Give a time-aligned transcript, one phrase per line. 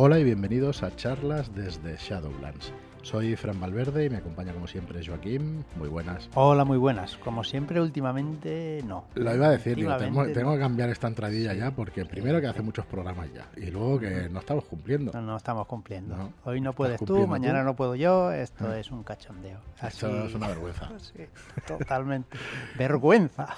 [0.00, 2.72] Hola y bienvenidos a charlas desde Shadowlands.
[3.02, 5.64] Soy Fran Valverde y me acompaña como siempre Joaquín.
[5.74, 6.30] Muy buenas.
[6.34, 7.16] Hola, muy buenas.
[7.16, 9.06] Como siempre, últimamente no.
[9.16, 12.46] Lo iba a decir, digo, tengo, tengo, que cambiar esta entradilla ya porque primero que
[12.46, 15.10] hace muchos programas ya y luego que no estamos cumpliendo.
[15.12, 16.32] No, no estamos cumpliendo.
[16.44, 18.30] Hoy no puedes tú, mañana no puedo yo.
[18.30, 18.78] Esto ah.
[18.78, 19.58] es un cachondeo.
[19.82, 20.92] Esto es una vergüenza.
[20.98, 21.24] sí,
[21.66, 22.38] totalmente.
[22.78, 23.48] vergüenza.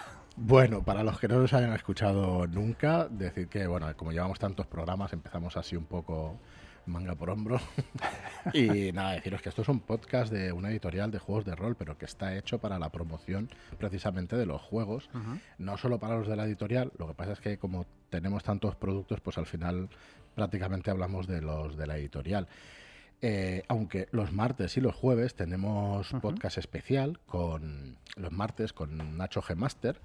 [0.43, 4.67] Bueno, para los que no nos hayan escuchado nunca, decir que, bueno, como llevamos tantos
[4.67, 6.41] programas, empezamos así un poco
[6.87, 7.61] manga por hombro.
[8.55, 11.77] y nada, deciros que esto es un podcast de una editorial de juegos de rol,
[11.77, 15.11] pero que está hecho para la promoción precisamente de los juegos,
[15.59, 18.77] no solo para los de la editorial, lo que pasa es que como tenemos tantos
[18.77, 19.91] productos, pues al final
[20.35, 22.49] prácticamente hablamos de los de la editorial.
[23.21, 29.43] Eh, aunque los martes y los jueves tenemos podcast especial con los martes con Nacho
[29.43, 29.55] G.
[29.55, 30.01] Master,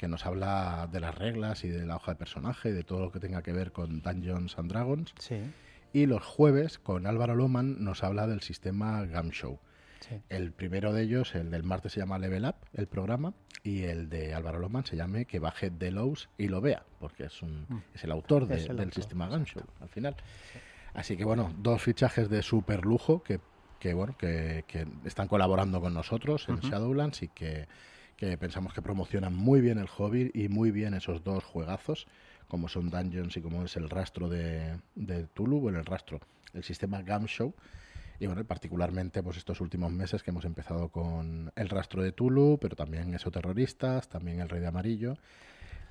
[0.00, 3.00] que nos habla de las reglas y de la hoja de personaje y de todo
[3.00, 5.12] lo que tenga que ver con Dungeons and Dragons.
[5.92, 9.58] Y los jueves, con Álvaro Loman, nos habla del sistema Gamshow.
[10.00, 10.22] Sí.
[10.30, 14.08] El primero de ellos, el del martes, se llama Level Up, el programa, y el
[14.08, 17.82] de Álvaro Loman se llame Que baje Delos y lo vea, porque es, un, mm.
[17.92, 20.16] es el autor del sistema Gamshow, al final.
[20.94, 23.38] Así que bueno, dos fichajes de super lujo que,
[23.78, 24.64] que bueno, que,
[25.04, 27.68] están colaborando con nosotros en Shadowlands y que
[28.20, 32.06] que pensamos que promocionan muy bien el hobby y muy bien esos dos juegazos,
[32.48, 36.20] como son Dungeons y como es el rastro de, de Tulu, bueno, el rastro,
[36.52, 37.54] el sistema Gam Show.
[38.18, 42.58] Y bueno, particularmente pues estos últimos meses que hemos empezado con el rastro de Tulu,
[42.60, 45.16] pero también Esoterroristas, también el Rey de Amarillo.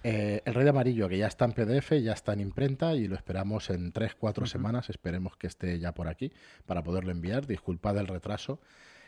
[0.04, 3.08] Eh, el Rey de Amarillo, que ya está en PDF, ya está en imprenta y
[3.08, 4.92] lo esperamos en 3-4 semanas.
[4.92, 6.32] Esperemos que esté ya por aquí
[6.68, 7.48] para poderlo enviar.
[7.48, 8.62] Disculpad el retraso.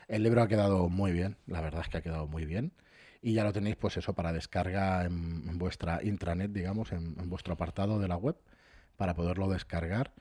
[0.08, 2.72] El libro ha quedado muy bien, la verdad es que ha quedado muy bien
[3.22, 8.00] y ya lo tenéis pues eso para descarga en, vuestra intranet, digamos, en, vuestro apartado
[8.00, 8.36] de la web
[8.98, 10.12] para poderlo descargar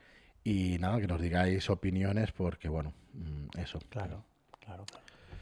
[0.44, 3.78] y nada, que nos digáis opiniones porque bueno, mm, eso.
[3.88, 4.24] Claro,
[4.58, 4.84] claro.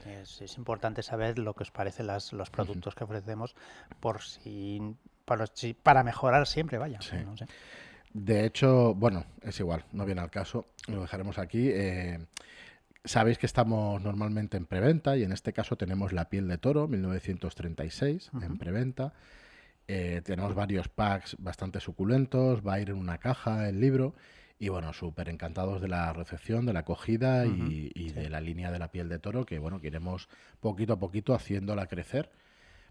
[0.06, 3.54] Es, importante saber lo que os parecen las, los productos que ofrecemos
[4.00, 5.44] por si para,
[5.82, 6.98] para mejorar siempre, vaya.
[8.14, 11.68] De hecho, bueno, es igual, no viene al caso, lo dejaremos aquí.
[11.68, 12.18] Eh,
[13.08, 16.88] Sabéis que estamos normalmente en preventa y en este caso tenemos La piel de toro,
[16.88, 19.14] 1936, en preventa.
[19.86, 24.14] Eh, tenemos varios packs bastante suculentos, va a ir en una caja el libro
[24.58, 28.78] y bueno, súper encantados de la recepción, de la acogida y, de la línea de
[28.78, 30.28] La piel de toro que bueno, que iremos
[30.60, 32.30] poquito a poquito haciéndola crecer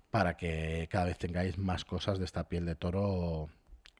[0.10, 3.50] para que cada vez tengáis más cosas de esta piel de toro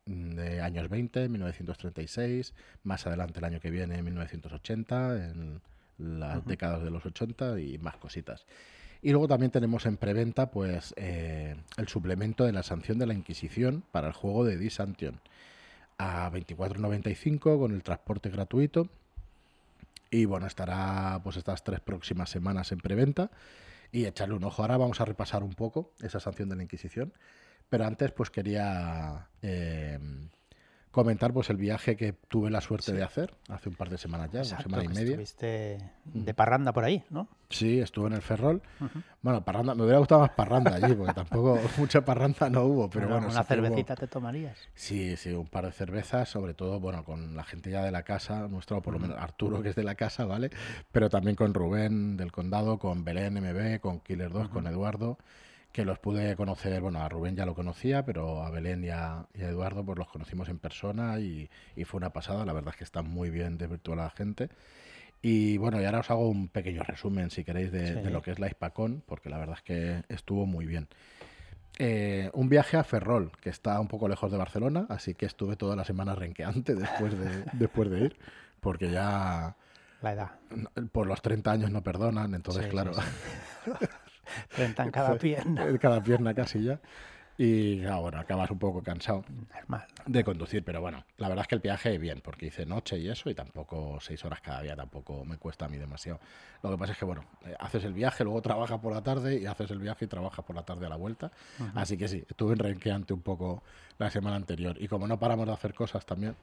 [0.08, 5.62] de años 20, 1936, más adelante el año que viene, 1980, en
[5.98, 8.46] las décadas de los 80 y más cositas.
[9.02, 13.14] Y luego también tenemos en preventa pues eh, el suplemento de la sanción de la
[13.14, 15.20] Inquisición para el juego de Disantion
[15.98, 18.90] a 24.95 con el transporte gratuito.
[20.10, 23.30] Y bueno, estará pues estas tres próximas semanas en preventa
[23.92, 24.62] y echarle un ojo.
[24.62, 27.14] Ahora vamos a repasar un poco esa sanción de la Inquisición.
[27.70, 30.00] Pero antes pues quería eh,
[30.92, 34.32] comentar pues el viaje que tuve la suerte de hacer hace un par de semanas
[34.32, 35.22] ya, una semana y media.
[35.22, 37.28] Estuviste de parranda por ahí, ¿no?
[37.50, 38.62] Sí, estuve en el Ferrol.
[39.22, 43.08] Bueno, parranda, me hubiera gustado más parranda allí, porque tampoco mucha parranda no hubo, pero
[43.08, 43.28] bueno.
[43.28, 44.58] ¿Una cervecita te tomarías?
[44.74, 48.04] Sí, sí, un par de cervezas, sobre todo, bueno, con la gente ya de la
[48.04, 50.50] casa, nuestro, por lo menos Arturo, que es de la casa, ¿vale?
[50.92, 55.18] Pero también con Rubén del Condado, con Belén MB, con Killer 2, con Eduardo
[55.72, 59.28] que los pude conocer, bueno, a Rubén ya lo conocía, pero a Belén y a,
[59.34, 61.50] Eduardo pues los conocimos en persona y,
[61.86, 64.50] fue una pasada, la verdad es que está muy bien de virtual la gente.
[65.22, 68.40] Y bueno, y ahora os hago un pequeño resumen, si queréis, de, lo que es
[68.40, 70.88] la Hispacón, porque la verdad es que estuvo muy bien.
[71.80, 75.56] Eh, un viaje a Ferrol, que está un poco lejos de Barcelona, así que estuve
[75.58, 78.18] toda la semana renqueante después de, después de ir,
[78.62, 79.56] porque ya...
[80.02, 80.32] La edad.
[80.92, 82.92] Por los 30 años no perdonan, entonces, claro.
[84.56, 85.66] 30 en cada pierna.
[85.66, 86.80] En cada pierna casi ya.
[87.40, 89.24] Y bueno, acabas un poco cansado
[89.54, 89.86] Normal.
[90.08, 93.08] de conducir, pero bueno, la verdad es que el viaje bien, porque hice noche y
[93.10, 96.20] eso, y tampoco seis horas cada día tampoco me cuesta a mí demasiado.
[96.64, 99.40] Lo que pasa es que, bueno, eh, haces el viaje, luego trabajas por la tarde,
[99.40, 101.32] y haces el viaje y trabajas por la tarde a la vuelta.
[101.76, 103.62] Así que sí, estuve en renqueante un poco
[104.00, 104.76] la semana anterior.
[104.80, 106.36] Y como no paramos de hacer cosas también,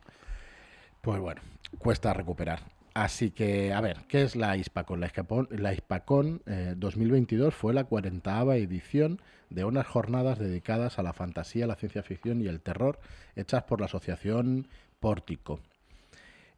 [1.00, 1.40] pues bueno,
[1.76, 2.60] cuesta recuperar.
[2.94, 5.00] Así que, a ver, ¿qué es la Hispacon?
[5.00, 5.10] La,
[5.50, 6.42] la Hispacon
[6.76, 9.20] 2022 eh, fue la 40 edición
[9.50, 13.00] de unas jornadas dedicadas a la fantasía, la ciencia ficción y el terror,
[13.34, 14.68] hechas por la asociación
[15.00, 15.60] Pórtico.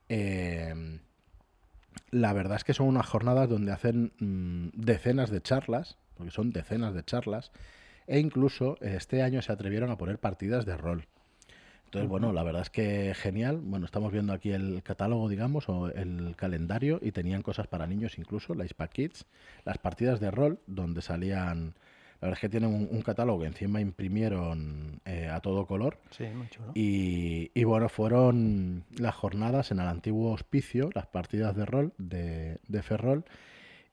[0.09, 1.00] Em,
[2.11, 6.50] la verdad es que son unas jornadas donde hacen mm, decenas de charlas, porque son
[6.50, 7.50] decenas de charlas,
[8.06, 11.06] e incluso este año se atrevieron a poner partidas de rol.
[11.87, 13.61] Entonces, bueno, la verdad es que genial.
[13.62, 18.19] Bueno, estamos viendo aquí el catálogo, digamos, o el calendario, y tenían cosas para niños
[18.19, 19.27] incluso, la ISPA Kids,
[19.65, 21.75] las partidas de rol, donde salían
[22.21, 25.99] la verdad es que tienen un, catálogo que encima imprimieron eh, a todo color.
[26.11, 26.73] Sí, muy chulo.
[26.75, 32.83] Y, bueno, fueron las jornadas en el antiguo hospicio, las partidas de rol de, de
[32.83, 33.25] Ferrol.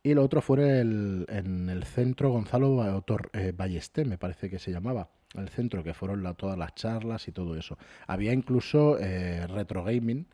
[0.04, 3.04] Y lo otro fue el, en el centro Gonzalo
[3.34, 5.10] eh, Ballesté, me parece que se llamaba.
[5.33, 7.77] El centro, que fueron todas las charlas y todo eso.
[8.07, 10.27] Había incluso eh, retro gaming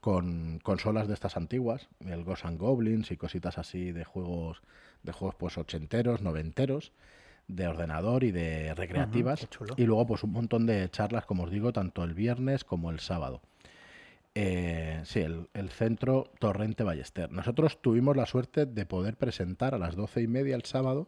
[0.00, 4.60] con consolas de estas antiguas, el Ghosts and Goblins y cositas así de juegos,
[5.02, 6.92] de juegos pues ochenteros, noventeros
[7.48, 9.48] de ordenador y de recreativas.
[9.76, 13.00] y luego, pues un montón de charlas, como os digo, tanto el viernes como el
[13.00, 13.42] sábado.
[14.34, 17.30] Eh, sí, el, centro Torrente Ballester.
[17.30, 21.06] Nosotros tuvimos la suerte de poder presentar a las doce y media el sábado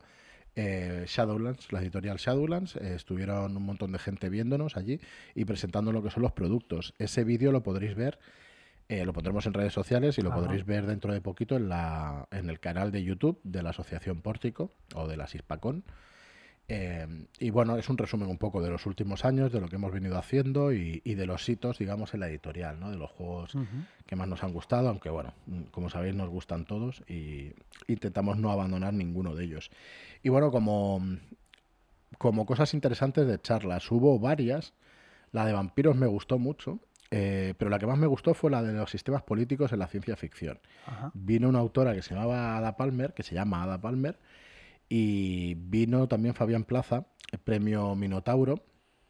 [0.56, 2.76] eh, Shadowlands, la editorial Shadowlands.
[2.76, 5.00] Eh, estuvieron un montón de gente viéndonos allí
[5.34, 6.94] y presentando lo que son los productos.
[6.98, 8.18] Ese vídeo lo podréis ver.
[8.88, 12.50] lo pondremos en redes sociales y lo podréis ver dentro de poquito en, la, en
[12.50, 15.84] el canal de YouTube de la Asociación Pórtico o de la Sispacón.
[16.66, 19.76] Eh, y bueno, es un resumen un poco de los últimos años, de lo que
[19.76, 22.90] hemos venido haciendo y, de los hitos, digamos, en la editorial, ¿no?
[22.90, 23.52] de los juegos
[24.06, 25.34] que más nos han gustado, aunque bueno,
[25.70, 27.52] como sabéis, nos gustan todos y
[27.86, 29.70] intentamos no abandonar ninguno de ellos.
[30.22, 31.02] Y bueno, como,
[32.16, 34.72] como cosas interesantes de charlas, hubo varias.
[35.32, 36.78] La de vampiros me gustó mucho,
[37.10, 39.88] eh, pero la que más me gustó fue la de los sistemas políticos en la
[39.88, 40.60] ciencia ficción.
[41.12, 44.18] Vino una autora que se llamaba Ada Palmer, que se llama Ada Palmer,
[44.88, 48.62] y vino también Fabián Plaza, el premio Minotauro,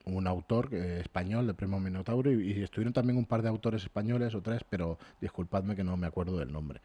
[0.07, 4.35] un autor eh, español del premio Minotauro, y, estuvieron también un par de autores españoles
[4.35, 6.81] o tres, pero disculpadme que no me acuerdo del nombre.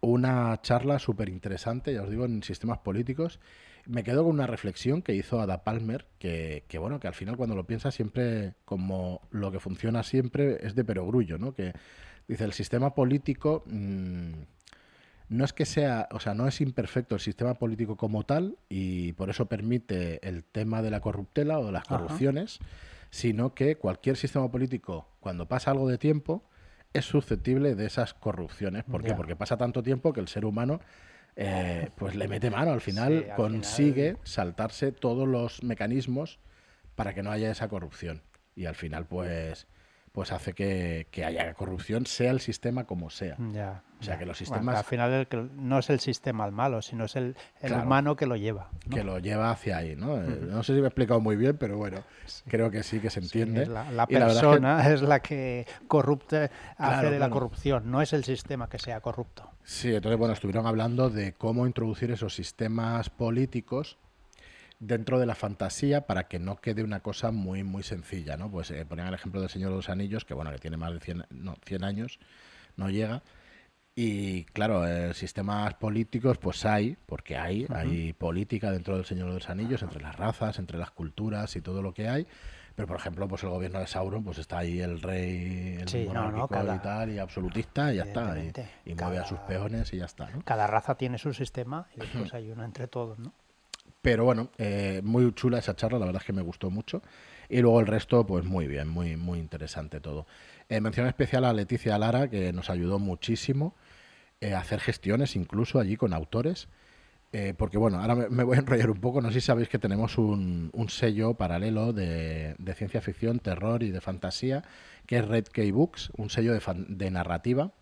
[0.00, 3.38] Una charla súper interesante, ya os digo, en sistemas políticos.
[3.86, 7.54] Me quedo con una reflexión que hizo Ada Palmer, que, bueno, que al final cuando
[7.54, 11.54] lo piensas siempre, como lo que funciona siempre es de perogrullo, ¿no?
[11.54, 11.72] Que
[12.26, 13.62] dice, el sistema político...
[13.66, 14.32] Mm,
[15.32, 19.12] no es que sea, o sea, no es imperfecto el sistema político como tal y
[19.14, 22.58] por eso permite el tema de la corruptela o de las corrupciones,
[23.10, 26.44] sino que cualquier sistema político, cuando pasa algo de tiempo,
[26.92, 28.84] es susceptible de esas corrupciones.
[28.84, 29.14] ¿Por qué?
[29.14, 30.80] Porque pasa tanto tiempo que el ser humano
[31.34, 36.38] eh, pues le mete mano, al final consigue saltarse todos los mecanismos
[36.94, 38.22] para que no haya esa corrupción.
[38.54, 39.66] Y al final, pues
[40.12, 43.36] pues hace que, haya corrupción, sea el sistema como sea.
[43.50, 44.76] Ya, o sea, que los sistemas...
[44.76, 45.26] al final
[45.56, 48.68] no es el sistema el malo, sino es el, humano que lo lleva.
[48.90, 50.22] Que lo lleva hacia ahí, ¿no?
[50.22, 52.02] Eh, no sé si me he explicado muy bien, pero bueno,
[52.46, 53.64] creo que sí que se entiende.
[53.66, 58.78] la, persona es la que corrupte, hace de la corrupción, no es el sistema que
[58.78, 59.50] sea corrupto.
[59.64, 63.98] Sí, entonces, bueno, estuvieron hablando de cómo introducir esos sistemas políticos
[64.82, 68.50] dentro de la fantasía para que no quede una cosa muy muy sencilla, ¿no?
[68.50, 70.92] Pues eh, ponían el ejemplo del Señor de los Anillos, que bueno, que tiene más
[70.92, 72.18] de 100, no, 100 años,
[72.76, 73.22] no llega.
[73.94, 79.34] Y claro, eh, sistemas políticos pues hay, porque hay, hay política dentro del Señor de
[79.34, 82.26] los Anillos, entre las razas, entre las culturas y todo lo que hay.
[82.74, 86.08] Pero por ejemplo, pues el gobierno de Sauron, pues está ahí el rey, el sí,
[86.08, 88.34] y tal, y absolutista, y ya está.
[88.84, 90.28] Y, mueve a sus peones y ya está.
[90.44, 93.34] Cada raza tiene su sistema y después hay uno entre todos, ¿no?
[94.02, 97.02] Pero bueno, eh, muy chula esa charla, la verdad es que me gustó mucho.
[97.48, 100.26] Y luego el resto, pues muy bien, muy, muy interesante todo.
[100.68, 103.76] Eh, mención especial a Leticia Lara, que nos ayudó muchísimo
[104.40, 106.68] eh, a hacer gestiones, incluso allí con autores.
[107.34, 109.20] Eh, porque bueno, ahora me, voy a enrollar un poco.
[109.20, 114.00] No sé si sabéis que tenemos un, sello paralelo de, ciencia ficción, terror y de
[114.00, 114.64] fantasía,
[115.06, 117.72] que es Red Key Books, un sello de, narrativa.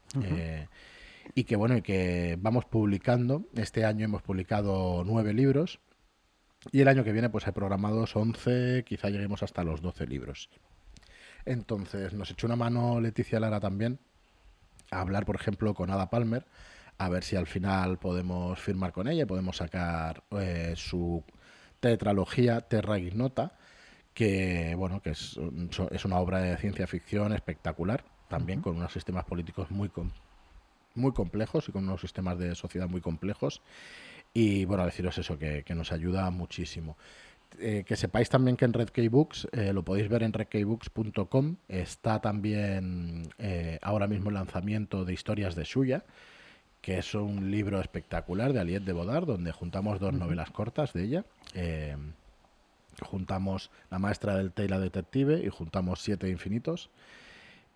[1.34, 3.44] y que bueno, y que vamos publicando.
[3.54, 5.78] Este año hemos publicado nueve libros
[6.72, 10.50] y el año que viene pues hay programados 11, quizá lleguemos hasta los 12 libros.
[11.44, 13.98] Entonces nos echó una mano Leticia Lara también
[14.90, 16.44] a hablar, por ejemplo, con Ada Palmer,
[16.98, 21.24] a ver si al final podemos firmar con ella, podemos sacar eh, su
[21.80, 23.56] tetralogía Terra Ignota,
[24.12, 25.38] que bueno, que es,
[25.90, 29.90] es, una obra de ciencia ficción espectacular, también con unos sistemas políticos muy,
[30.94, 33.62] muy complejos y con unos sistemas de sociedad muy complejos
[34.32, 36.96] y bueno, deciros eso, que, nos ayuda muchísimo.
[37.58, 42.20] Eh, que sepáis también que en Red Books, eh, lo podéis ver en redkeybooks.com, está
[42.20, 46.04] también eh, ahora mismo el lanzamiento de Historias de Suya,
[46.80, 51.02] que es un libro espectacular de Aliette de Bodar, donde juntamos dos novelas cortas de
[51.02, 51.24] ella.
[53.02, 56.90] juntamos La maestra del Tela Detective y juntamos Siete Infinitos.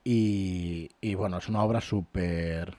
[0.04, 2.76] Y, y bueno, es una obra súper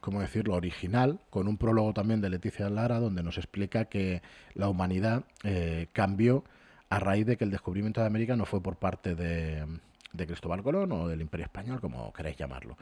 [0.00, 4.22] ¿cómo decirlo?, original, con un prólogo también de Leticia Lara, donde nos explica que
[4.54, 6.44] la humanidad eh, cambió
[6.88, 9.64] a raíz de que el descubrimiento de América no fue por parte de,
[10.12, 12.76] de Cristóbal Colón o del Imperio Español, como queréis llamarlo,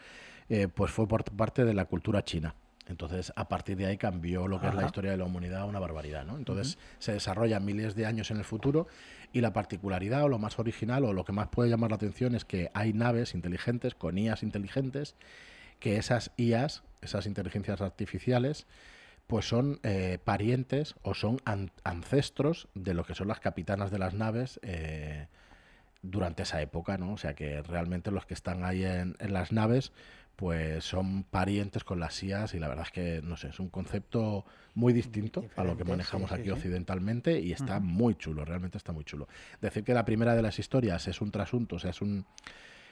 [0.48, 2.54] eh, pues fue por parte de la cultura china.
[2.86, 5.78] Entonces, a partir de ahí cambió lo que es la historia de la humanidad una
[5.78, 6.36] barbaridad, ¿no?
[6.36, 8.88] Entonces, se desarrolla miles de años en el futuro
[9.32, 12.34] y la particularidad o lo más original o lo que más puede llamar la atención
[12.34, 15.14] es que hay naves inteligentes con IAs inteligentes
[15.80, 18.66] que esas IAs, esas inteligencias artificiales,
[19.26, 21.40] pues son eh, parientes o son
[21.84, 25.28] ancestros de lo que son las capitanas de las naves eh,
[26.02, 27.12] durante esa época, ¿no?
[27.12, 29.92] O sea que realmente los que están ahí en, las naves
[30.34, 33.68] pues son parientes con las IAS y la verdad es que, no sé, es un
[33.68, 38.92] concepto muy distinto a lo que manejamos aquí occidentalmente y está muy chulo, realmente está
[38.92, 39.28] muy chulo.
[39.60, 42.24] Decir que la primera de las historias es un trasunto, o sea, es un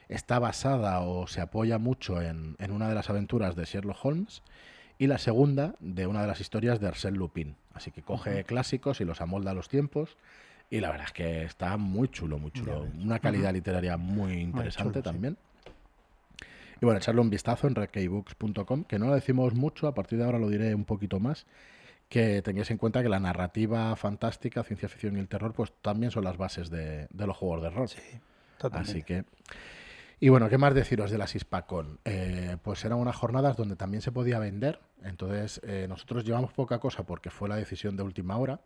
[0.08, 4.42] está basada o se apoya mucho en, en una de las aventuras de Sherlock Holmes
[4.98, 7.56] y la segunda de una de las historias de Arsène Lupin.
[7.72, 10.16] Así que coge clásicos y los amolda a los tiempos
[10.70, 12.86] y la verdad es que está muy chulo, muy chulo.
[13.00, 15.38] Una calidad literaria muy interesante también.
[16.80, 20.24] Y bueno, echarle un vistazo en redkeybooks.com, que no lo decimos mucho, a partir de
[20.24, 21.46] ahora lo diré un poquito más,
[22.08, 26.12] que tengáis en cuenta que la narrativa fantástica, ciencia ficción y el terror, pues también
[26.12, 27.88] son las bases de, los juegos de rol.
[27.88, 28.00] Sí,
[28.58, 28.90] totalmente.
[28.92, 29.24] Así que...
[30.20, 32.00] Y bueno, ¿qué más deciros de las ISPACON?
[32.04, 36.80] Eh, pues eran unas jornadas donde también se podía vender, entonces eh, nosotros llevamos poca
[36.80, 38.60] cosa porque fue la decisión de última hora,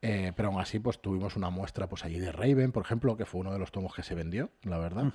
[0.00, 3.24] eh, pero aún así, pues tuvimos una muestra pues allí de Raven, por ejemplo, que
[3.24, 5.12] fue uno de los tomos que se vendió, la verdad,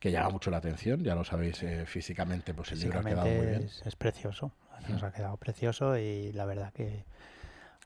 [0.00, 3.28] que llama mucho la atención, ya lo sabéis eh, físicamente, pues el libro ha quedado
[3.28, 3.70] muy bien.
[3.84, 4.52] Es, precioso,
[4.88, 7.04] nos ha quedado precioso y la verdad que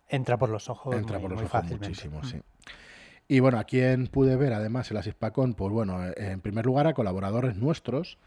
[0.09, 0.95] entra por los ojos.
[0.95, 2.41] Entra por los ojos muchísimo, sí.
[3.29, 6.65] Y bueno, a quien pude ver además en la Sispacón, pues bueno, eh, en primer
[6.67, 8.19] lugar a colaboradores nuestros,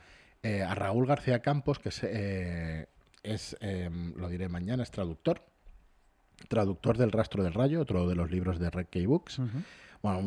[0.43, 2.03] a Raúl García Campos, que es,
[3.22, 3.55] es
[4.15, 5.43] lo diré mañana, es traductor
[6.48, 9.41] traductor del Rastro del Rayo, otro de los libros de Red Key Books.
[10.01, 10.20] Bueno,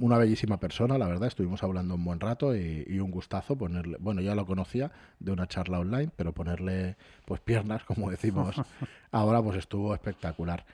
[0.00, 4.22] una bellísima persona, la verdad, estuvimos hablando un buen rato y, un gustazo ponerle, bueno,
[4.22, 6.96] ya lo conocía de una charla online, pero ponerle
[7.26, 8.56] pues piernas, como decimos
[9.12, 10.64] ahora, pues estuvo espectacular.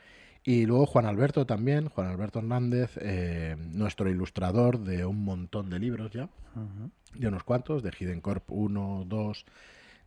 [0.44, 5.78] Y luego Juan Alberto también, Juan Alberto Hernández, eh, nuestro ilustrador de un montón de
[5.78, 6.28] libros ya,
[7.14, 9.44] de unos cuantos, de Hidden Corp 1, 2,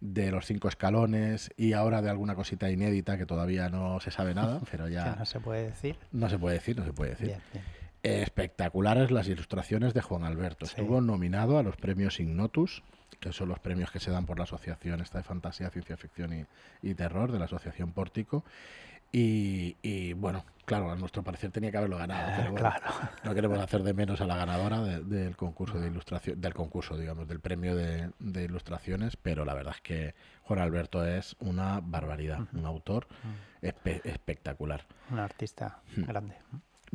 [0.04, 4.34] de los cinco escalones y ahora de alguna cosita inédita que todavía no se sabe
[4.34, 5.16] nada, pero ya...
[5.16, 5.98] no se puede decir.
[6.12, 7.38] No se puede decir, no se puede decir.
[8.02, 10.66] Espectaculares las ilustraciones de Juan Alberto.
[10.66, 12.84] Estuvo nominado a los premios Ignotus,
[13.22, 16.48] que son los premios que se dan por la asociación esta de fantasía, ciencia ficción
[16.82, 18.44] y terror de la asociación Pórtico.
[19.16, 22.52] Y, bueno, claro, a nuestro parecer tenía que haberlo ganado.
[23.24, 27.28] No queremos hacer de menos a la ganadora del concurso de ilustración, del concurso, digamos,
[27.28, 28.12] del premio de,
[28.44, 33.08] ilustraciones, pero la verdad es que Juan Alberto es una barbaridad, un autor
[33.62, 34.86] espectacular.
[35.12, 36.36] Un artista grande.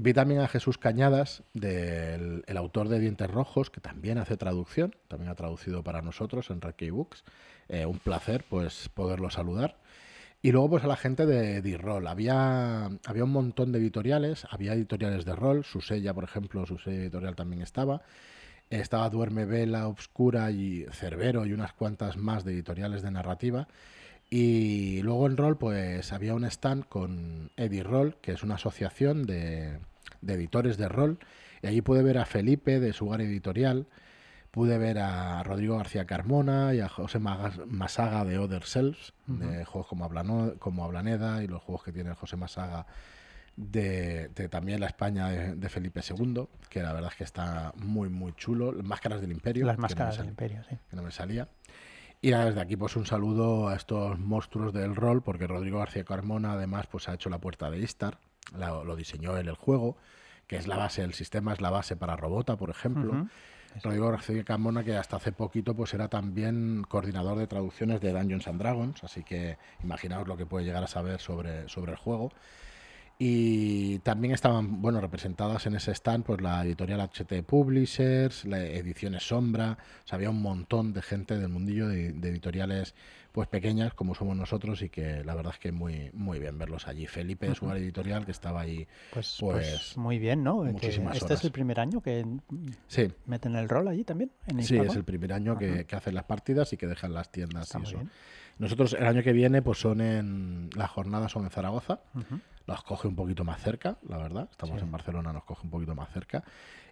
[0.00, 4.94] Vi también a Jesús Cañadas, del el autor de Dientes Rojos, que también hace traducción,
[5.08, 7.24] también ha traducido para nosotros en Red Books.
[7.68, 9.76] Eh, un placer pues poderlo saludar.
[10.40, 12.06] Y luego pues a la gente de, D-Roll.
[12.06, 17.34] Había, había un montón de editoriales, había editoriales de rol, Susella, por ejemplo, su editorial
[17.34, 18.02] también estaba.
[18.70, 23.66] Estaba Duerme Vela, Obscura y Cerbero y unas cuantas más de editoriales de narrativa.
[24.30, 29.78] Y luego en rol pues había un stand con Roll, que es una asociación de,
[30.20, 31.18] de editores de rol.
[31.62, 33.86] Y allí pude ver a Felipe de Sugar Editorial,
[34.50, 39.88] pude ver a Rodrigo García Carmona y a José Masaga de Other Selves, de juegos
[39.88, 40.08] como,
[40.58, 42.86] como Ablaneda y los juegos que tiene José Masaga
[43.58, 48.32] de, también la España de, Felipe II, que la verdad es que está muy, muy
[48.34, 48.72] chulo.
[48.82, 49.66] Máscaras del Imperio.
[49.66, 50.78] Las Máscaras del Imperio, sí.
[50.88, 51.48] Que no me salía.
[52.20, 56.52] Y desde aquí pues un saludo a estos monstruos del rol, porque Rodrigo García Carmona
[56.52, 58.18] además pues ha hecho la puerta de Istar,
[58.52, 59.96] lo diseñó él el juego,
[60.46, 63.28] que es la base, el sistema es la base para Robota, por ejemplo.
[63.82, 68.48] Rodrigo García Carmona, que hasta hace poquito pues era también coordinador de traducciones de Dungeons
[68.48, 72.32] and Dragons, así que imaginaos lo que puede llegar a saber sobre, sobre el juego.
[73.20, 79.26] Y también estaban bueno representadas en ese stand pues la editorial HT Publishers, la ediciones
[79.26, 79.76] Sombra,
[80.08, 82.94] o había un montón de gente del mundillo de, editoriales
[83.38, 86.88] pues pequeñas como somos nosotros y que la verdad es que muy muy bien verlos
[86.88, 87.06] allí.
[87.06, 90.66] Felipe de su editorial que estaba ahí pues, pues, pues muy bien, ¿no?
[90.66, 92.26] este es el primer año que
[93.26, 94.32] meten el rol allí también.
[94.58, 97.82] sí, es el primer año que, hacen las partidas y que dejan las tiendas y
[97.84, 98.00] eso.
[98.58, 102.00] Nosotros el año que viene pues son en las jornadas son en Zaragoza
[102.66, 104.48] nos coge un poquito más cerca, la verdad.
[104.50, 106.44] Estamos en Barcelona, nos coge un poquito más cerca.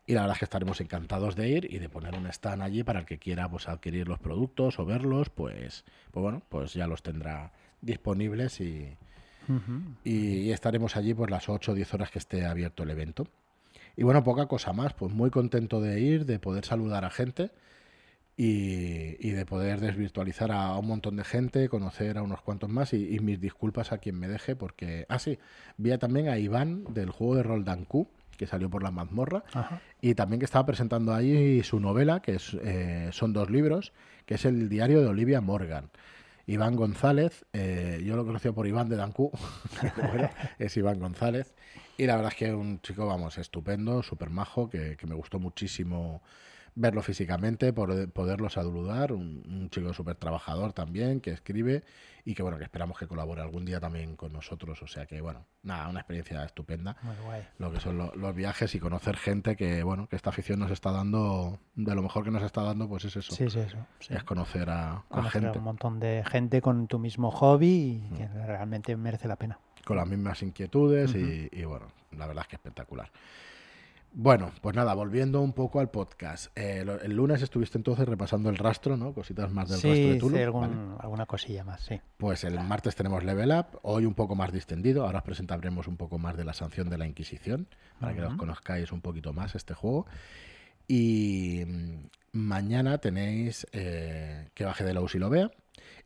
[0.07, 2.85] Y la verdad es que estaremos encantados de ir y de poner un stand allí
[2.85, 6.87] para el que quiera pues, adquirir los productos o verlos, pues, pues bueno, pues ya
[6.87, 8.97] los tendrá disponibles y,
[10.05, 13.27] y, estaremos allí por las 8 o 10 horas que esté abierto el evento.
[13.97, 17.51] Y bueno, poca cosa más, pues muy contento de ir, de poder saludar a gente
[18.37, 22.93] y, y de poder desvirtualizar a un montón de gente, conocer a unos cuantos más
[22.93, 25.05] y, y mis disculpas a quien me deje porque...
[25.09, 25.39] Ah, sí,
[25.79, 29.81] vi también a Iván del juego de rol Danku, que salió por la mazmorra, Ajá.
[30.01, 33.93] y también que estaba presentando ahí su novela, que es, eh, son dos libros,
[34.25, 35.91] que es el diario de Olivia Morgan.
[36.49, 39.33] Iván González, eh, yo lo conocía por Iván de Dancú,
[39.97, 41.55] bueno, es Iván González.
[41.99, 45.15] Y la verdad es que es un chico, vamos, estupendo, súper majo, que, que me
[45.15, 46.23] gustó muchísimo
[46.79, 51.83] verlo físicamente, por, poderlo saludar, un, un chico súper trabajador también, que escribe
[52.25, 54.83] y que bueno, que esperamos que colabore algún día también con nosotros.
[54.83, 57.43] O sea que bueno, nada, una experiencia estupenda Muy guay.
[57.59, 60.71] lo que son lo- los viajes y conocer gente que, bueno, que esta afición nos
[60.71, 63.79] está dando, de lo mejor que nos está dando, pues es eso, Sí, sí, eso.
[64.01, 64.13] sí.
[64.15, 68.03] es conocer a, a Conocer a gente un montón de gente con tu mismo hobby
[68.11, 69.59] y que realmente merece la pena.
[69.85, 73.11] con las mismas inquietudes y, bueno, la verdad es que espectacular.
[74.19, 76.47] Bueno, pues nada, volviendo un poco al podcast.
[76.57, 79.13] Eh, el lunes estuviste entonces repasando el rastro, ¿no?
[79.13, 80.37] Cositas más del Sí, rastro de Tulu.
[80.39, 80.97] algún- ¿vale?
[81.01, 82.01] alguna cosilla más, sí.
[82.17, 85.99] Pues el martes tenemos Level Up, hoy un poco más distendido, ahora os presentaremos un
[85.99, 87.69] poco más de la sanción de la Inquisición,
[88.01, 88.39] para que los Ujú.
[88.39, 90.07] conozcáis un poquito más este juego.
[90.89, 92.07] Y mm,
[92.39, 95.51] mañana tenéis eh, que baje de la y lo vea.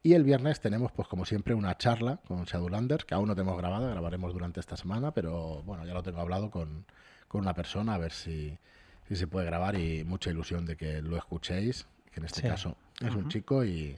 [0.03, 3.57] Y el viernes tenemos, pues como siempre, una charla con Shadowlanders, que aún no tenemos
[3.57, 6.87] grabada, grabaremos durante esta semana, pero bueno, ya lo tengo hablado con,
[7.31, 8.59] con una persona, a ver si,
[9.07, 12.49] si se puede grabar y mucha ilusión de que lo escuchéis, que en este Sí.
[12.49, 13.97] caso es un chico y,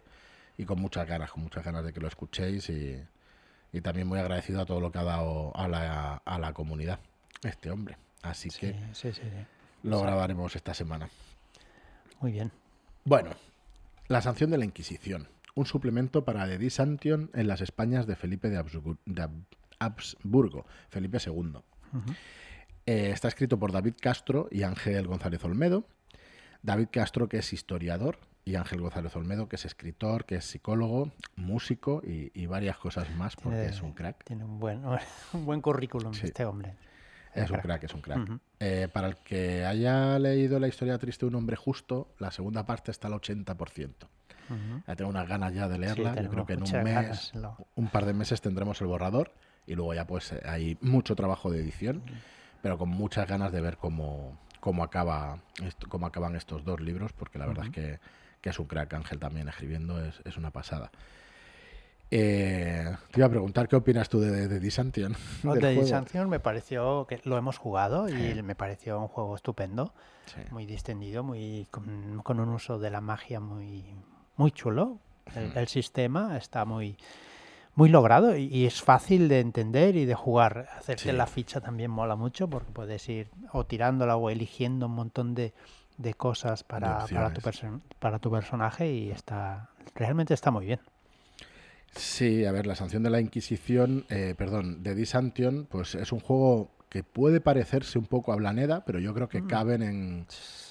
[0.58, 3.02] y con muchas ganas, con muchas ganas de que lo escuchéis y,
[3.72, 7.00] y también muy agradecido a todo lo que ha dado a la, a la comunidad
[7.42, 7.96] este hombre.
[8.20, 9.10] Así Sí, que sí,
[9.82, 11.08] lo grabaremos esta semana.
[12.20, 12.52] Muy bien.
[13.06, 13.30] Bueno,
[14.08, 15.26] la sanción de la Inquisición.
[15.54, 19.44] Un suplemento para The Disantion en las Españas de Felipe de, Habsbu- de Hab-
[19.80, 21.54] Habsburgo, Felipe II.
[22.86, 25.84] Eh, está escrito por David Castro y Ángel González Olmedo.
[26.62, 31.12] David Castro, que es historiador, y Ángel González Olmedo, que es escritor, que es psicólogo,
[31.36, 34.24] músico y, y varias cosas más, porque Tiene- es un crack.
[34.24, 34.82] Tiene un buen,
[35.32, 36.26] un buen currículum Sí.
[36.26, 36.74] este hombre.
[37.34, 37.62] Es un crack.
[37.62, 38.30] crack, es un crack.
[38.60, 42.66] Eh, para el que haya leído la historia triste de un hombre justo, la segunda
[42.66, 44.06] parte está al 80%.
[44.50, 44.82] Ujú.
[44.86, 46.20] Ya tengo unas ganas ya de Sí, leerla.
[46.20, 49.32] Yo creo que en un mes, ganas, lo- un par de meses tendremos el borrador
[49.66, 52.02] y luego ya pues eh, hay mucho trabajo de edición,
[52.62, 57.12] pero con muchas ganas de ver cómo, cómo, acaba, esto- cómo acaban estos dos libros,
[57.12, 57.98] porque la verdad es que,
[58.40, 60.90] que es un crack Ángel también escribiendo, es, es una pasada.
[62.14, 65.16] Eh, te iba a preguntar, ¿qué opinas tú de, de Disantion?
[65.44, 65.54] No?
[65.86, 68.42] Sanction me pareció que lo hemos jugado y Sí.
[68.42, 69.94] me pareció un juego estupendo,
[70.26, 70.40] Sí.
[70.50, 73.84] muy distendido, muy con, con un uso de la magia muy
[74.36, 74.98] muy chulo.
[75.34, 76.96] El, el sistema está muy
[77.74, 80.68] muy logrado y, y es fácil de entender y de jugar.
[80.78, 81.12] Hacerte Sí.
[81.12, 85.52] la ficha también mola mucho porque puedes ir o tirándola o eligiendo un montón de,
[85.96, 87.40] de cosas para, para, tu
[87.98, 90.80] para tu personaje y está realmente está muy bien.
[91.94, 96.20] Sí, a ver, la sanción de la Inquisición, eh, perdón, de Disantion, pues es un
[96.20, 99.46] juego que puede parecerse un poco a Blaneda, pero yo creo que Mm.
[99.46, 100.26] caben en,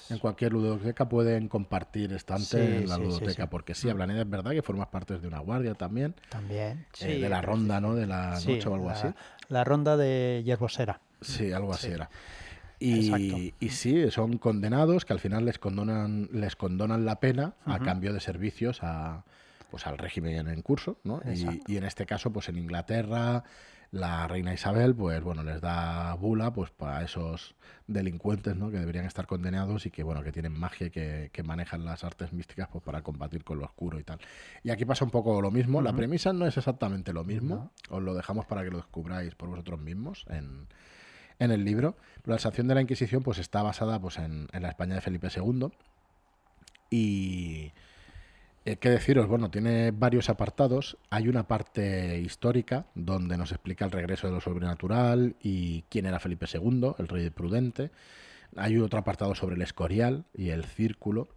[0.08, 3.48] en cualquier ludoteca, pueden compartir estante Sí, en la sí, ludoteca, sí.
[3.50, 3.94] porque sí, a.
[3.94, 6.86] Blaneda es verdad que formas parte de una guardia también, También.
[7.00, 7.96] eh, de la ronda, ¿no?
[7.96, 9.08] De la noche o algo la, así.
[9.48, 11.00] la ronda de Yerbosera.
[11.20, 11.92] Sí, algo así Sí.
[11.94, 12.08] era.
[12.78, 17.80] Y, y sí, son condenados que al final les condonan, les condonan la pena a
[17.80, 19.24] cambio de servicios a,
[19.72, 21.20] pues al régimen en curso, ¿no?
[21.66, 23.42] Y en este caso, pues en Inglaterra,
[23.92, 27.54] la reina Isabel, pues bueno, les da bula pues para esos
[27.86, 28.70] delincuentes, ¿no?
[28.70, 32.02] Que deberían estar condenados y que bueno, que tienen magia y que, que manejan las
[32.02, 34.18] artes místicas pues para combatir con lo oscuro y tal.
[34.64, 35.82] Y aquí pasa un poco lo mismo.
[35.82, 37.70] La premisa no es exactamente lo mismo.
[37.90, 40.68] Os lo dejamos para que lo descubráis por vosotros mismos en,
[41.38, 41.94] en el libro.
[42.22, 45.02] Pero la sanción de la Inquisición pues está basada pues en, en la España de
[45.02, 45.68] Felipe II.
[46.88, 47.72] Y
[48.64, 50.96] eh, qué deciros, bueno, tiene varios apartados.
[51.10, 56.20] Hay una parte histórica donde nos explica el regreso de lo sobrenatural y quién era
[56.20, 57.90] Felipe II, el rey prudente.
[58.56, 61.28] Hay otro apartado sobre el escorial y el círculo,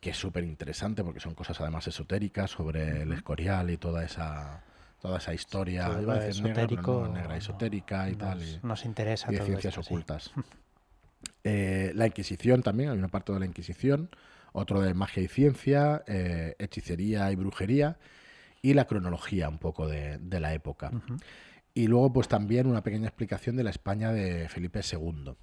[0.00, 4.64] que es súper interesante porque son cosas además esotéricas sobre el escorial y toda esa
[5.00, 8.38] toda esa historia, Todo iba a lo decir negra, no, esotérica y tal.
[8.38, 9.94] Nos, y- nos interesa y de todo ciencias esto, sí.
[9.94, 10.30] ocultas.
[11.44, 14.10] Eh, la Inquisición también, hay un apartado de la Inquisición,
[14.52, 17.96] otro de magia y ciencia, eh, hechicería y brujería,
[18.60, 20.90] y la cronología un poco de, de la época.
[21.74, 25.34] Y luego, pues también una pequeña explicación de la España de Felipe II.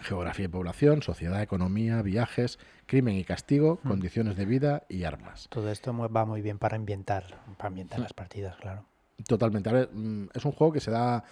[0.00, 5.48] Geografía y población, sociedad, economía, viajes, crimen y castigo, condiciones de vida y armas.
[5.50, 7.24] Todo esto va muy bien para ambientar,
[7.56, 8.84] para ambientar las partidas, claro.
[9.26, 9.68] Totalmente.
[9.68, 11.24] A ver, mm, es un juego que se da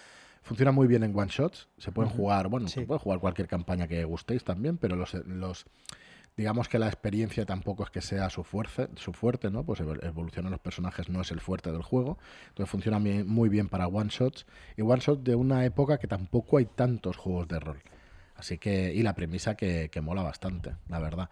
[0.47, 1.67] Funciona muy bien en one shots.
[1.77, 2.75] Se pueden jugar, bueno, Sí.
[2.79, 5.67] se puede jugar cualquier campaña que gustéis también, pero los, los
[6.37, 9.65] digamos que la experiencia tampoco es que sea su fuerte, su fuerte, ¿no?
[9.65, 12.19] Pues evol- evolucionar los personajes no es el fuerte del juego.
[12.49, 14.47] Entonces funciona muy bien para one shots
[14.77, 17.83] y one shot de una época que tampoco hay tantos juegos de rol.
[18.37, 21.31] Así que, y la premisa que, que mola bastante, la verdad.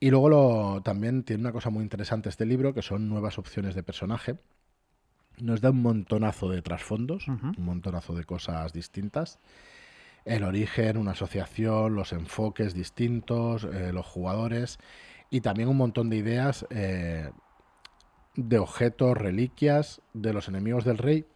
[0.00, 3.74] Y luego lo, también tiene una cosa muy interesante este libro, que son nuevas opciones
[3.74, 4.36] de personaje.
[5.38, 9.38] Nos da un montonazo de trasfondos, un montonazo de cosas distintas.
[10.24, 14.78] El origen, una asociación, los enfoques distintos, eh, los jugadores
[15.30, 17.30] y también un montón de ideas eh,
[18.34, 21.26] de objetos, reliquias de los enemigos del rey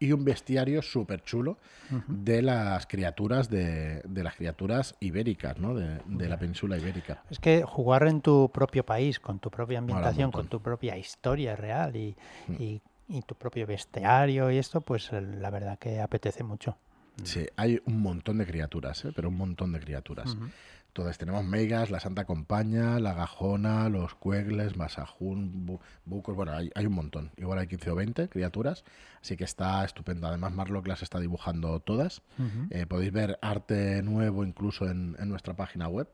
[0.00, 1.58] y un bestiario súper chulo
[2.06, 5.74] de las criaturas de, de las criaturas ibéricas, ¿no?
[5.74, 7.24] De, de la península ibérica.
[7.30, 11.56] Es que jugar en tu propio país, con tu propia ambientación, con tu propia historia
[11.56, 12.16] real y,
[12.46, 12.54] Mm.
[12.62, 16.76] y- y tu propio bestiario y esto, pues la verdad que apetece mucho.
[17.24, 19.12] Sí, hay un montón de criaturas, ¿eh?
[19.14, 20.34] pero un montón de criaturas.
[20.34, 20.46] Ujú.
[20.88, 26.70] Entonces tenemos Megas, la Santa Compañía, la Gajona, los Cuegles, Masajún, Bu- Bucos, bueno, hay,
[26.74, 27.30] hay un montón.
[27.36, 28.84] Igual hay 15 o 20 criaturas,
[29.20, 30.26] así que está estupendo.
[30.26, 32.22] Además, Marlock las está dibujando todas.
[32.70, 36.08] Eh, podéis ver arte nuevo incluso en, en nuestra página web.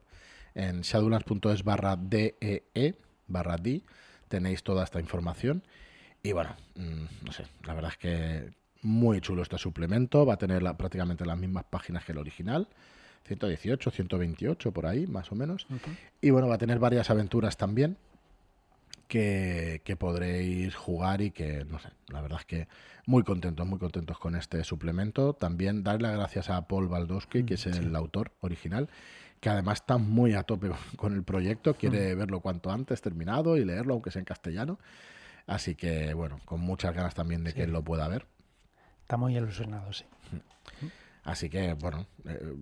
[0.55, 2.95] En shadowlands.es barra DEE,
[3.27, 3.83] barra D,
[4.29, 5.63] tenéis toda esta información.
[6.23, 8.51] Y bueno, mm, no sé, la verdad es que
[8.85, 10.25] muy chulo este suplemento.
[10.25, 12.69] Va a tener la- prácticamente las mismas páginas que el original.
[13.27, 15.67] 118, 128 por ahí, más o menos.
[16.21, 17.97] Y bueno, va a tener varias aventuras también
[19.09, 22.69] que, que podréis jugar y que, no sé, la verdad es que
[23.07, 25.35] muy contentos, muy contentos con este suplemento.
[25.35, 28.89] También darle las gracias a Paul Baldowski, que es el autor original,
[29.41, 33.65] que además está muy a tope con el proyecto, quiere verlo cuanto antes terminado y
[33.65, 34.79] leerlo, aunque sea en castellano.
[35.47, 37.57] Así que, bueno, con muchas ganas también de Sí.
[37.57, 38.27] que él lo pueda ver.
[39.05, 40.07] Está muy ilusionado, sí.
[41.25, 42.55] Así que, bueno, eh,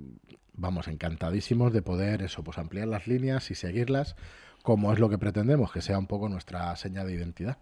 [0.55, 4.17] vamos encantadísimos de poder eso, pues ampliar las líneas y seguirlas
[4.65, 7.59] como es lo que pretendemos, que sea un poco nuestra seña de identidad.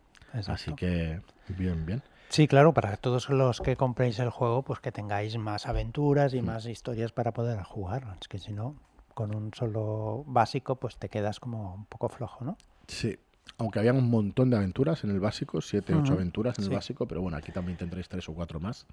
[0.46, 2.02] Así que, bien, bien.
[2.30, 6.36] Sí, claro, para todos los que compréis el juego, pues que tengáis más aventuras Mm.
[6.38, 8.16] y más historias para poder jugar.
[8.20, 8.76] Es que si no,
[9.12, 12.56] con un solo básico, pues te quedas como un poco flojo, ¿no?
[12.88, 13.18] Sí.
[13.58, 16.70] Aunque habían un montón de aventuras en el básico, siete, ocho aventuras en sí.
[16.70, 18.86] el básico, pero bueno, aquí también tendréis tres o cuatro más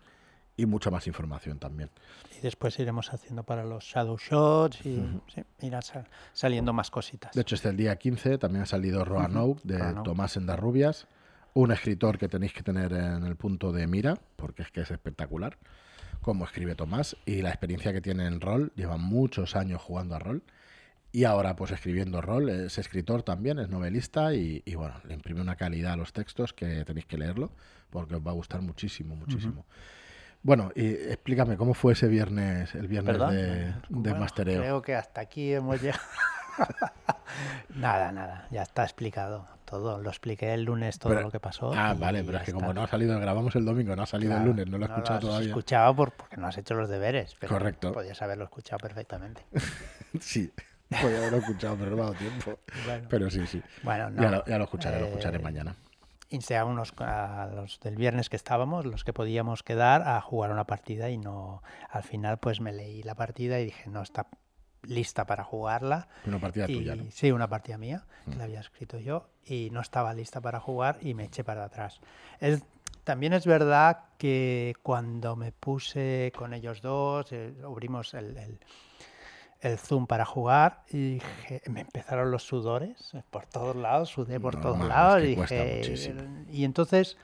[0.57, 1.89] y mucha más información también.
[2.37, 4.95] Y después iremos haciendo para los Shadow Shots y
[5.33, 7.33] sí, irán sal- saliendo más cositas.
[7.33, 10.03] De hecho, este el día 15 también ha salido Roanoke de Roanoke.
[10.03, 11.07] Tomás Endarrubias,
[11.53, 14.91] un escritor que tenéis que tener en el punto de mira, porque es que es
[14.91, 15.57] espectacular
[16.21, 20.19] cómo escribe Tomás y la experiencia que tiene en rol, lleva muchos años jugando a
[20.19, 20.41] rol
[21.17, 25.41] y ahora pues escribiendo rol, es escritor también, es novelista y, y, bueno, le imprime
[25.41, 27.51] una calidad a los textos que tenéis que leerlo
[27.89, 29.65] porque os va a gustar muchísimo, muchísimo.
[30.43, 33.31] Bueno, y explícame, ¿cómo fue ese viernes, el viernes ¿Perdón?
[33.35, 34.61] de, de Bueno, mastereo?
[34.61, 36.03] Creo que hasta aquí hemos llegado.
[37.75, 39.99] nada, nada, ya está explicado todo.
[39.99, 41.73] Lo expliqué el lunes todo Pero- lo que pasó.
[41.73, 42.59] Ah, vale, pero es que está.
[42.61, 44.89] como no ha salido, grabamos el domingo, no ha salido el lunes, no lo he
[44.89, 45.47] escuchado has todavía.
[45.49, 47.35] escuchado por, porque no has hecho los deberes.
[47.39, 47.91] Pero Correcto.
[47.91, 49.41] Podías haberlo escuchado perfectamente.
[50.21, 50.51] Sí,
[50.89, 52.59] podía haberlo escuchado, pero no me ha dado tiempo.
[52.85, 53.61] Bueno, Pero sí, sí.
[53.83, 54.21] bueno, no.
[54.23, 55.75] Ya, lo, ya lo escucharé, lo escucharé Eh, mañana.
[56.29, 60.51] Insté a unos a los del viernes que estábamos, los que podíamos quedar, a jugar
[60.51, 61.63] una partida y no.
[61.89, 64.27] Al final, pues me leí la partida y dije, no está
[64.83, 66.09] lista para jugarla.
[66.25, 67.05] Una partida Y- tuya, ¿no?
[67.05, 67.11] Mm.
[67.11, 70.97] Sí, una partida mía, que la había escrito yo, y no estaba lista para jugar
[71.01, 72.01] y me eché para atrás.
[72.41, 72.61] Es,
[73.05, 78.59] también es verdad que cuando me puse con ellos dos, eh, abrimos el, el-
[79.61, 84.59] el Zoom para jugar y dije- me empezaron los sudores por todos lados, sudé por
[84.59, 85.17] todos es lados.
[85.21, 85.45] que y, dije-
[86.51, 87.17] y entonces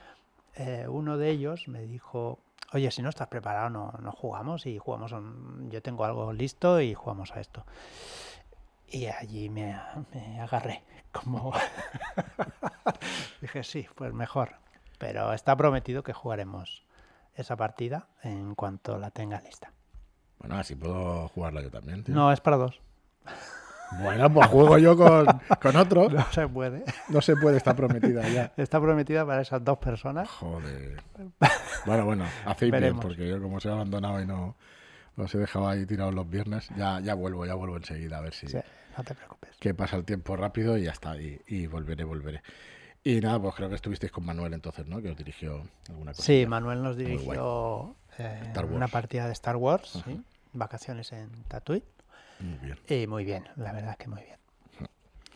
[0.56, 2.38] eh, uno de ellos me dijo,
[2.72, 6.80] oye, si no estás preparado, no, no jugamos y jugamos, un- yo tengo algo listo
[6.80, 7.64] y jugamos a esto.
[8.88, 9.76] Y allí me,
[10.12, 11.52] me agarré, como
[13.40, 14.56] dije, sí, pues mejor.
[14.98, 16.84] Pero está prometido que jugaremos
[17.34, 19.72] esa partida en cuanto la tenga lista.
[20.44, 22.14] Bueno, así puedo jugarla yo también, tío.
[22.14, 22.78] No, es para dos.
[24.02, 25.26] Bueno, pues juego yo con,
[25.62, 26.08] con otro.
[26.10, 26.84] No se puede.
[27.08, 28.52] No se puede, está prometida ya.
[28.56, 30.28] Está prometida para esas dos personas.
[30.28, 31.02] Joder.
[31.86, 34.56] Bueno, bueno, hacéis bien, porque yo como os he abandonado y no
[35.18, 38.32] os he dejado ahí tirados los viernes, ya, ya vuelvo, ya vuelvo enseguida a ver
[38.32, 38.56] si Sí,
[38.96, 39.50] no te preocupes.
[39.60, 42.42] que pasa el tiempo rápido y ya está, y, y volveré, volveré.
[43.02, 45.02] Y nada, pues creo que estuvisteis con Manuel entonces, ¿no?
[45.02, 46.22] Que os dirigió alguna cosa.
[46.22, 50.22] Sí, Manuel nos dirigió eh, una partida de Star Wars, sí,
[50.54, 51.84] vacaciones en Tatooine.
[52.40, 52.78] Muy bien.
[52.88, 54.38] Y muy bien, la verdad es que muy bien.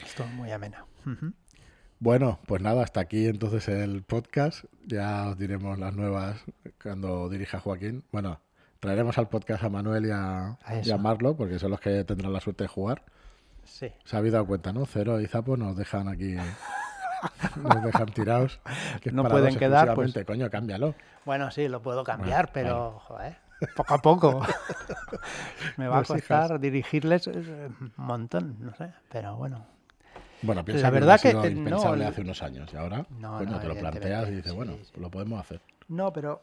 [0.05, 0.85] Estuvo muy amena.
[2.01, 4.65] Bueno, pues nada, hasta aquí entonces el podcast.
[4.87, 6.45] Ya os diremos las nuevas
[6.83, 8.05] cuando dirija Joaquín.
[8.13, 8.41] Bueno,
[8.81, 12.33] traeremos al podcast a Manuel y a, y a Marlo, porque son los que tendrán
[12.33, 13.03] la suerte de jugar.
[13.65, 13.93] Sí.
[14.05, 14.87] Se ha dado cuenta, ¿no?
[14.87, 16.37] Cero y Zapo nos dejan aquí.
[17.57, 18.61] nos dejan tirados.
[19.13, 20.15] no pueden quedar, pues.
[20.27, 20.95] Coño, cámbialo.
[21.25, 23.37] Bueno, sí, lo puedo cambiar, pero, joder,
[23.77, 24.43] poco a poco.
[25.77, 29.67] Me va a costar dirigirles eh, un montón, no sé, pero bueno.
[30.43, 33.75] Bueno, piensa la verdad que, que impensable hace unos años y ahora no, te lo
[33.77, 35.61] planteas y dices, bueno, lo podemos hacer.
[35.89, 36.43] No, pero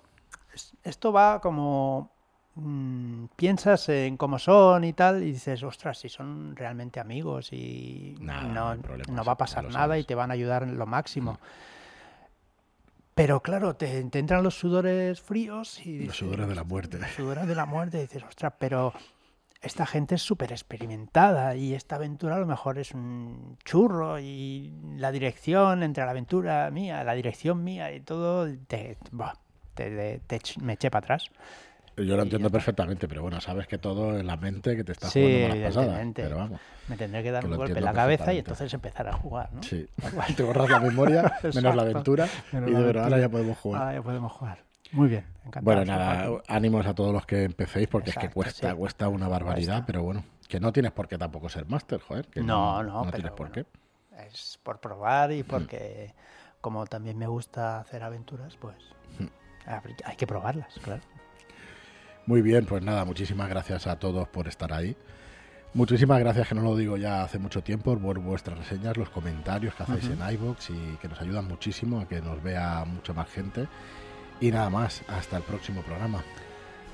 [0.83, 2.11] esto va como
[2.55, 8.15] mm, piensas en cómo son y tal y dices, ostras, si son realmente amigos y
[8.19, 11.33] no, no, va a pasar nada y te van a ayudar en lo máximo.
[11.33, 11.37] Mm.
[13.15, 16.05] Pero claro, te, entran los sudores fríos y...
[16.05, 16.99] los sudores de la muerte.
[16.99, 18.93] Los sudores de la muerte y dices, ostras, pero
[19.61, 24.73] esta gente es súper experimentada y esta aventura a lo mejor es un churro y
[24.97, 28.97] la dirección entre la aventura mía, la dirección mía y todo, te,
[30.61, 31.31] me eché para atrás.
[31.97, 35.09] Yo lo entiendo perfectamente, pero bueno, sabes que todo en la mente que te está
[35.09, 36.07] jugando malas pasadas.
[36.13, 36.59] Pero vamos.
[36.87, 39.63] Me tendré que dar un golpe en la cabeza y entonces empezar a jugar, ¿no?
[39.63, 39.87] Sí.
[40.35, 43.81] te borras la memoria, menos la aventura, y de verdad ahora ya podemos jugar.
[43.81, 44.63] Ahora ya podemos jugar.
[44.91, 45.63] Muy bien, encantado.
[45.63, 49.83] Bueno, nada, ánimos a todos los que empecéis porque es que cuesta, cuesta una barbaridad,
[49.87, 52.27] pero bueno, que no tienes por qué tampoco ser máster, joder.
[52.27, 53.65] Que no, no, no, tienes por qué.
[54.27, 56.13] Es por probar y porque,
[56.61, 58.75] como también me gusta hacer aventuras, pues
[59.65, 61.01] hay que probarlas, claro.
[62.25, 64.95] Muy bien, pues nada, muchísimas gracias a todos por estar ahí.
[65.75, 69.75] Muchísimas gracias, que no lo digo ya hace mucho tiempo, por vuestras reseñas, los comentarios
[69.75, 73.29] que hacéis en iVoox y que nos ayudan muchísimo a que nos vea mucha más
[73.29, 73.67] gente.
[74.39, 76.23] Y nada más, hasta el próximo programa.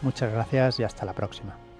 [0.02, 1.70] Muchas gracias y hasta la próxima.